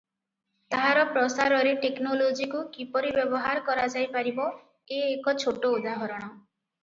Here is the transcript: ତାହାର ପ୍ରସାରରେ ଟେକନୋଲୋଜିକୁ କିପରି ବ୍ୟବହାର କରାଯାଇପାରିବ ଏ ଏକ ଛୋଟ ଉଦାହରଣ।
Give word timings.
ତାହାର 0.75 1.01
ପ୍ରସାରରେ 1.15 1.73
ଟେକନୋଲୋଜିକୁ 1.83 2.63
କିପରି 2.77 3.13
ବ୍ୟବହାର 3.19 3.63
କରାଯାଇପାରିବ 3.67 4.49
ଏ 4.97 5.03
ଏକ 5.11 5.35
ଛୋଟ 5.45 5.73
ଉଦାହରଣ। 5.81 6.19